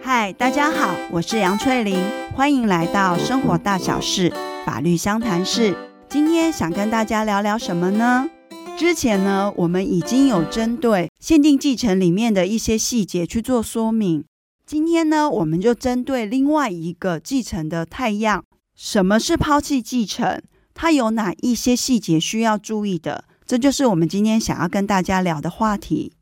[0.00, 2.02] 嗨，大家好，我是杨翠玲，
[2.34, 4.32] 欢迎来到生活大小事
[4.64, 5.76] 法律相谈室。
[6.08, 8.30] 今天想跟大家聊聊什么呢？
[8.78, 14.24] 之前呢，我们已经有针对限定继承里面的一些细节去做说明。
[14.64, 18.42] 今天呢，我们就针对另外一个继承的态样，
[18.74, 20.40] 什么是抛弃继承？
[20.76, 23.24] 它有哪一些细节需要注意的？
[23.46, 26.12] 这就是我们今天想要跟大家聊的话题。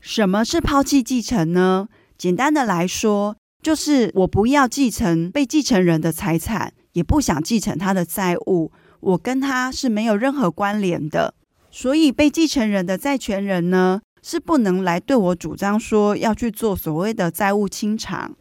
[0.00, 1.88] 什么是抛弃继承呢？
[2.16, 11.34] 简单的来说，就是我不要继承被继承人的财产，也不想继承他的债务，我跟他是没有任何关联的。
[11.70, 18.34] 所以，被继承人的债权人呢，是不能来对我主张说要去做所谓的债务清偿。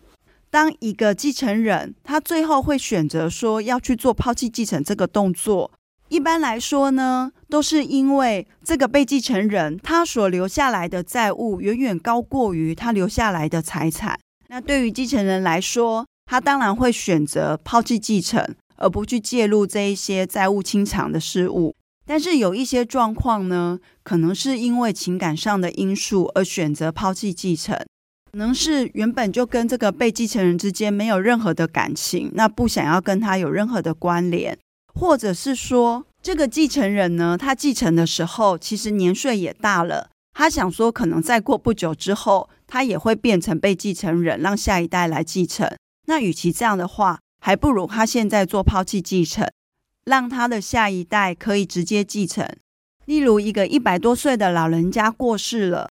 [0.58, 5.72] 当一个继承人他最后会选择说要去做抛弃继承这个动作，
[6.10, 14.20] 一般来说呢，都是因为这个被继承人他所留下来的债务远远高过于他留下来的财产。
[14.48, 18.44] 那对于继承人来说，他当然会选择抛弃继承，
[18.78, 21.76] 而不去介入这一些债务清偿的事务。
[22.08, 27.78] 但是有一些状况呢，可能是因为情感上的因素而选择抛弃继承，
[28.38, 34.56] 可能是原本就跟这个被继承人之间没有任何的感情，那不想要跟他有任何的关联，
[34.94, 45.68] 或者是说这个继承人呢，他继承的时候其实年岁也大了，他想说可能再过不久之后，他也会变成被继承人，让下一代来继承。
[46.06, 49.50] 那与其这样的话，还不如他现在做抛弃继承。
[50.06, 52.48] 让他的下一代可以直接继承。
[53.06, 55.90] 例如，一个一百多岁的老人家过世了，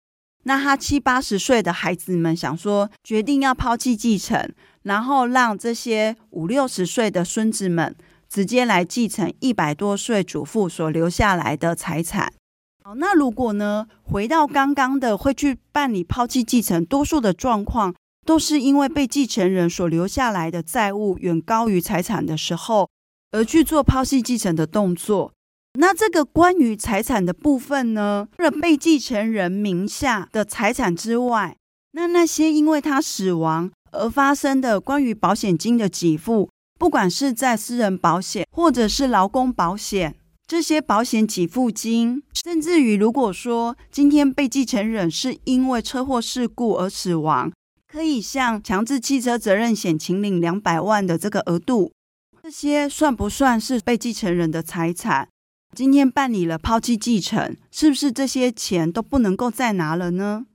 [0.49, 7.95] 那他七八十岁的孩子们想说，决定要抛弃继承，然后让这些五六十岁的孙子们
[8.27, 12.33] 直接来继承一百多岁祖父所留下来的财产。
[12.83, 17.93] 好，那如果呢，回到刚刚的会去办理抛弃继承，多数的状况
[18.25, 22.89] 都是因为被继承人所留下来的债务远高于财产的时候。
[23.31, 25.31] 而去做抛弃继承的动作，
[25.73, 31.55] 那这个关于财产的部分呢，除了被继承人名下的财产之外，
[31.91, 40.15] 那那些因为他死亡而发生的关于保险金的给付，不管是在私人保险或者是劳工保险，
[40.47, 47.51] 这些保险给付金，甚至于如果说今天被继承人是因为车祸事故而死亡，
[47.87, 51.91] 可以向强制汽车责任险请领两百万的这个额度。
[52.41, 55.27] 这些算不算是被继承人的财产？
[55.75, 60.45] 今天办理了抛弃继承，是不是这些钱都不能够再拿了呢？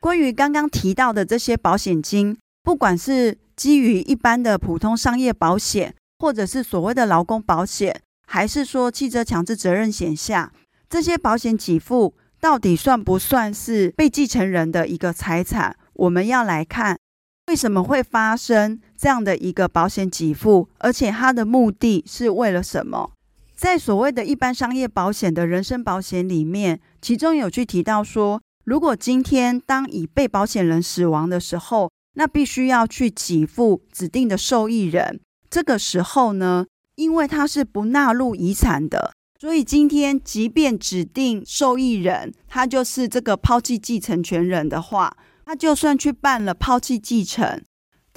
[0.00, 10.52] 关于刚刚提到的这些保险金，不管是基于一般的普通商业保险，或者是所谓的劳工保险，还是说汽车强制责任险下，
[10.90, 15.76] 这些保险给付到底算不算是被继承人的一个财产？
[15.94, 16.98] 我们要来看。
[17.48, 20.68] 为什么会发生这样的一个保险给付？
[20.78, 23.12] 而且它的目的是为了什么？
[23.66, 35.20] 在所谓的一般商业保险的人身保险里面，其中有去提到说，如果今天当已被保险人死亡的时候，那必须要去给付指定的受益人。
[35.50, 45.16] 这个时候呢，因为他是不纳入遗产的，所以今天即便指定受益人他就是这个抛弃继承权人的话。
[45.44, 47.60] 他就算去办了抛弃继承，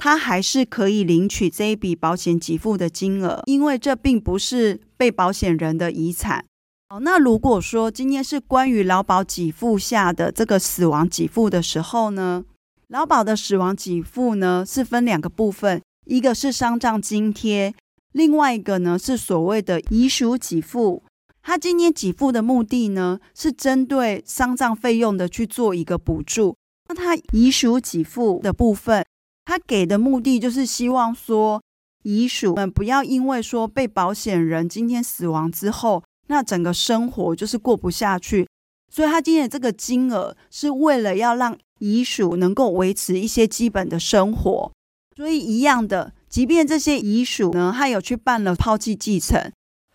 [0.02, 6.42] 他还是可以领取这一笔保险给付的金额，因为这并不是被保险人的遗产。
[6.88, 12.42] 好，那如果说今天是关于劳保给付下的这个死亡给付的时候呢，
[12.88, 17.74] 劳保的死亡给付呢是分两个部分，一个是丧葬津贴，
[18.12, 21.02] 另外一个呢是所谓的遗属给付。
[21.42, 26.56] 他今天给付的目的呢是针对丧葬费用的去做一个补助。
[26.88, 29.04] 那他遗属给付的部分，
[29.50, 31.60] 他给的目的就是希望说，
[32.04, 38.46] 遗属们不要因为说被保险人今天死亡之后，那整个生活就是过不下去，
[38.88, 44.70] 所以他今天的这个金额是为了要让遗属能够维持一些基本的生活。
[45.16, 49.50] 所以一样的，即便这些遗属呢，他有去办了抛弃继承，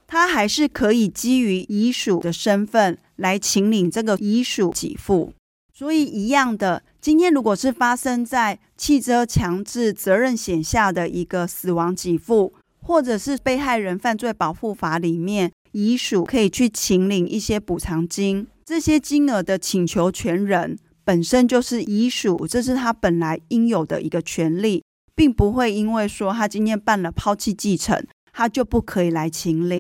[0.06, 5.32] 他还是可以基于遗属的身份来请领这个遗属给付。
[5.74, 28.04] 所以一样的，今天如果是发生在汽车强制责任险下的一个死亡给付，或者是被害人犯罪保护法里面遗属可以去请领一些补偿金，这些金额的请求权人本身就是遗属，这是他本来应有的一个权利，并不会因为说他今天办了抛弃继承，
[28.34, 29.80] 他就不可以来请领。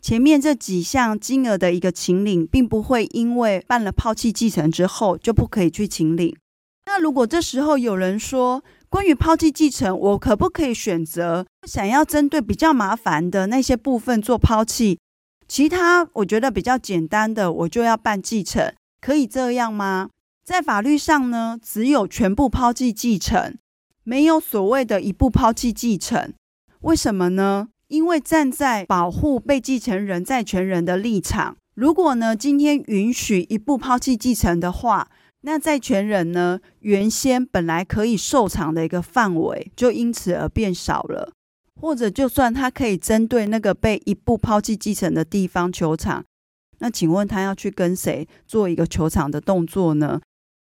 [0.00, 6.36] 前面这几项金额的一个请领，并不会因为办了抛弃继承之后就不可以去请领。
[6.94, 14.98] 那如果这时候有人说，关于抛弃继承，我可不可以选择想要针对比较麻烦的那些部分做抛弃，
[15.48, 20.10] 其他我觉得比较简单的，我就要办继承，可以这样吗？
[20.44, 23.56] 在法律上呢，只有全部抛弃继承，
[24.04, 26.34] 没有所谓的一步抛弃继承。
[26.82, 27.68] 为什么呢？
[27.88, 35.08] 因为站在保护被继承人债权人的立场，如果呢今天允许一步抛弃继承的话，
[35.42, 41.32] 那债权人呢原先本来可以受偿的一个范围，就因此而变少了。
[41.80, 46.24] 或者就算他可以针对那个被一步抛弃继承的地方求偿，
[46.78, 50.20] 那请问他要去跟谁做一个求偿的动作呢？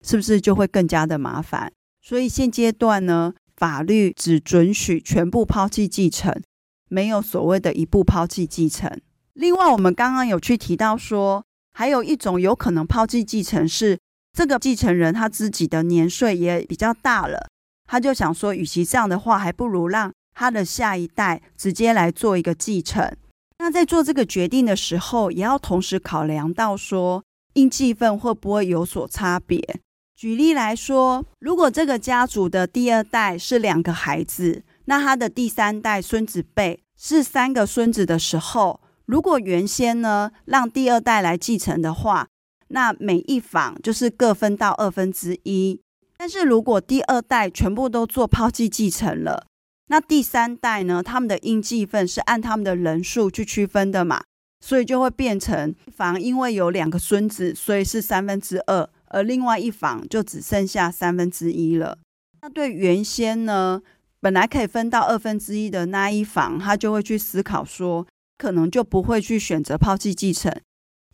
[0.04, 1.72] 是不是就会更加的麻烦？
[2.02, 6.42] 所以现阶段呢，法律只准许全部抛弃继承，
[6.90, 9.00] 没有所谓的一步抛弃继承。
[9.32, 13.98] 另外，我们刚刚有去提到说，还有一种有可能抛弃继承是
[14.36, 17.48] 这个继承人他自己的年岁也比较大了，
[17.86, 23.10] 他就想说，与其这样的话，还不如让他的下一代直接来做一个继承。
[23.58, 27.24] 那在做这个决定的时候，也要同时考量到说，
[27.54, 29.80] 应继分会不会有所差别。
[30.14, 42.28] 举例来说，如果这个家族的第二代是两个孩子，那他的第三代孙子辈是三个孙子的时候，如果原先呢让第二代来继承的话，
[42.68, 45.80] 那每一房就是各分到二分之一。
[46.16, 49.46] 但是如果第二代全部都做抛弃继承了，
[49.88, 54.22] 那第三代呢，他们的应继分是按他们的人数去区分的嘛，
[54.60, 58.88] 所以就会变成一房因为有两个孙子，所以是三分之二。
[59.08, 61.98] 而另外一房就只剩下三分之一了。
[62.42, 63.80] 那对原先呢，
[64.20, 68.04] 本来可以分到二分之一的那一房，他就会去思考说，
[68.36, 70.52] 可能就不会去选择抛弃继承，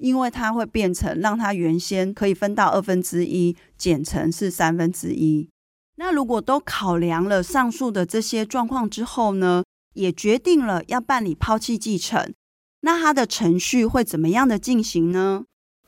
[0.02, 5.48] 因为它会变成让它原先可以分到二分之一减成是三分之一。
[5.96, 9.62] 那如果都考量了上述的这些状况之后呢，
[9.94, 12.34] 也决定了要办理抛弃继承，
[12.80, 15.44] 那它的程序会怎么样的进行呢？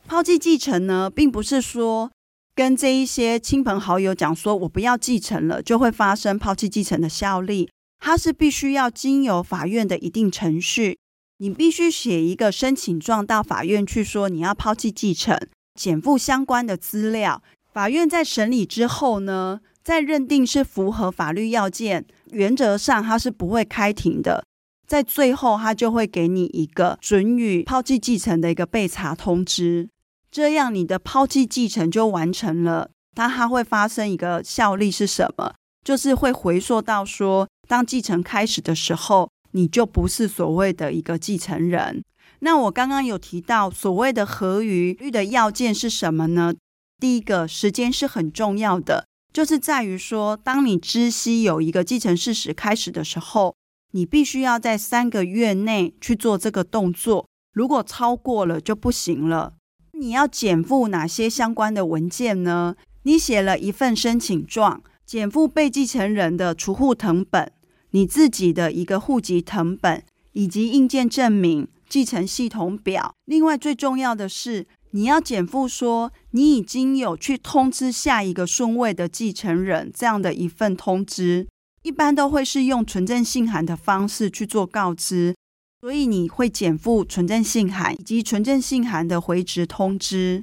[0.07, 2.13] 抛弃继承呢，并不是说
[2.55, 7.69] 跟这一些亲朋好友讲说，我不要继承了，就会发生抛弃继承的效力。
[7.99, 10.99] 它是必须要经由法院的一定程序，
[11.39, 15.39] 你必须写一个申请状到法院去说你要抛弃继承，
[15.75, 17.43] 减负相关的资料。
[17.73, 24.45] 法院在审理之后呢，在认定是符合法律要件，原则上它是不会开庭的。
[24.87, 29.89] 在最后，他就会给你一个准予抛弃继承的一个备查通知。
[30.31, 35.55] 这样你的抛弃继承就完成了，但它会发生一个效力是什么？
[35.83, 42.05] 就是会回溯到说，当继承开始的时候，你就不是所谓的一个继承人。
[42.41, 46.53] 那我刚刚有提到所谓的合于律的要件是什么呢？
[47.01, 53.55] 第一个时间是很重要的，就是在于说，当你知悉有一个继承事实开始的时候，
[53.93, 59.55] 你必须要在三个月内去做这个动作，如果超过了就不行了。
[59.93, 62.75] 你要减负哪些相关的文件呢？
[63.05, 67.53] 你写了一份申请状，减负被继承人的除户成本，
[67.95, 70.03] 你自己的一个户籍成本，
[70.33, 73.15] 以及印件证明、继承系统表。
[73.25, 81.47] 另外最重要的是，你要减负说你已经有去通知下一个顺位的继承人这样的一份通知，
[81.85, 85.37] 一般都会是用存证信函的方式去做告知。
[85.81, 90.43] 所以你会减负存证信函以及存证信函的回执通知。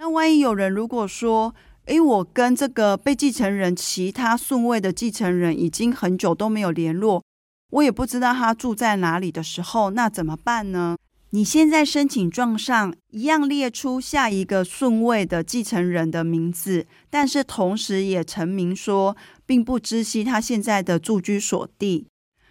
[0.00, 1.54] 那万一有人如果说，
[1.86, 7.22] 诶，我跟这个被继承人其他顺位的继承人已经很久都没有联络，
[7.70, 10.96] 我也不知道他住在哪里的时候，那怎么办呢？
[11.32, 22.08] 你现在申请状上一样列出下一个顺位的继承人的名字，但是同时也陈明说，并不知悉他现在的住居所地。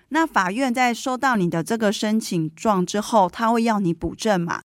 [0.09, 4.61] 那法院在收到你的这个申请状之后，他会要你补证嘛？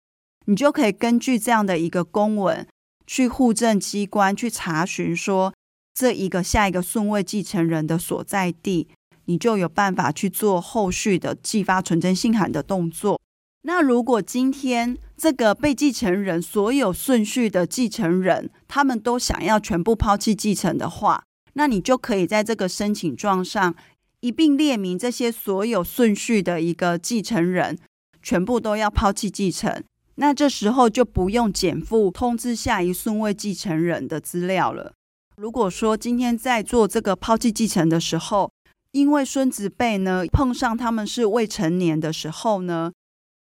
[0.45, 2.67] 你就可以根据这样的一个公文，
[3.13, 5.53] 去户政机关去查询说
[5.93, 8.87] 这一个下一个顺位继承人的所在地，
[9.25, 13.19] 你就有办法去做后续的寄发存真信函的动作。
[13.63, 21.21] 那如果今天这个被继承人所有顺序的继承人，他们都想要全部抛弃继承的话，
[21.55, 23.75] 那你就可以在这个申请状上。
[24.21, 27.77] 一并列明这些所有顺序的一个继承人，
[28.23, 29.83] 全部都要抛弃继承。
[30.21, 34.93] 那这时候就不用减负通知下一顺位继承人的资料了。
[35.35, 38.51] 如果说今天在做这个抛弃继承的时候，
[38.91, 42.91] 因为孙子辈呢碰上他们是未成年的时候呢，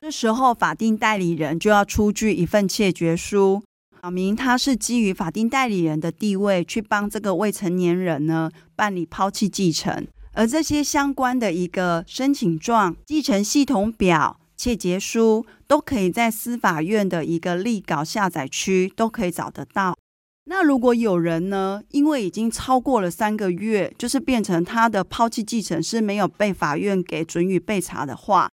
[0.01, 3.63] 这时候法定代理人就要出具一份切结书，
[4.01, 14.40] 表明他是基于法定代理人的地位去帮这个未成年人呢办理抛弃继承，而这些相关的一个申请状、继承系统表。
[14.61, 19.97] 切结书都可以在司法院的一个立稿下载区都可以找得到。
[20.45, 28.51] 那如果有人呢，因为已经超过了三个月，就是变成他的抛弃继承是没有被法院给准予备查的话，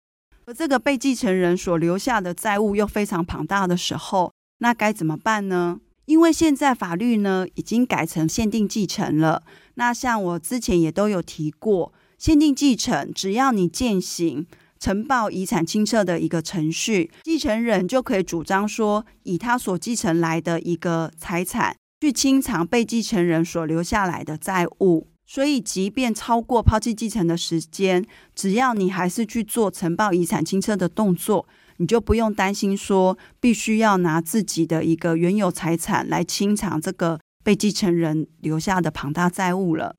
[0.45, 5.79] 而这个被继承人所留下的债务又非常庞大的时候，那该怎么办呢？
[6.03, 9.43] 因为现在法律呢已经改成限定继承了。
[9.75, 14.45] 那像我之前也都有提过，限定继承只要你践行。
[14.83, 25.07] 呈报遗产清册的一个程序，继承人就可以主张说，以他所继承来的一个财产去清偿被继承人所留下来的债务。
[25.25, 31.47] 所以，即便超过抛弃继承的时间，只要你还是去做呈报遗产清册的动作，
[31.77, 39.95] 你就不用担心说必须要拿自己的一个原有财产来清偿这个被继承人留下的庞大债务了。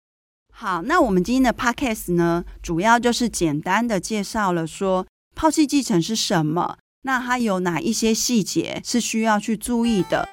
[0.56, 10.28] 好，那我们今天的 podcast 呢，主要就是简单的介绍了说抛弃继承是什么，那它有哪一些细节是需要去注意的，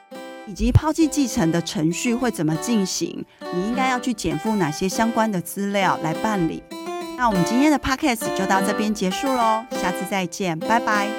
[0.47, 6.61] 以及抛弃继承的程序会怎么进行，你应该要去检附哪些相关的资料来办理。
[7.17, 11.09] 那我们今天的 podcast 就到这边结束喽，下次再见，拜拜。